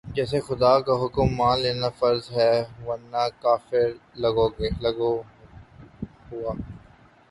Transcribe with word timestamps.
جیسے 0.15 0.39
خدا 0.47 0.73
کا 0.85 0.93
حکم 1.01 1.27
مان 1.37 1.55
لینا 1.63 1.89
فرض 1.99 2.23
ہے 2.37 2.53
ورنہ 2.85 3.23
کفر 3.41 3.87
لاگو 4.21 5.13
ہوا 6.29 6.51